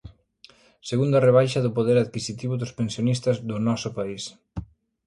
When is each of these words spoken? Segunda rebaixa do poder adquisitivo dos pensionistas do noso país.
Segunda 0.89 1.23
rebaixa 1.27 1.63
do 1.65 1.71
poder 1.77 1.97
adquisitivo 1.99 2.53
dos 2.57 2.75
pensionistas 2.79 3.35
do 3.49 3.57
noso 3.67 3.89
país. 3.97 4.23